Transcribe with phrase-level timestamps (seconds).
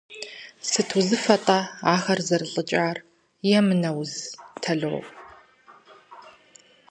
[0.69, 1.59] Сыт узыфэ-тӀэ
[1.93, 2.97] ахэр зэрылӀыкӀар,–
[3.57, 4.13] емынэ уз,
[4.61, 4.93] тало?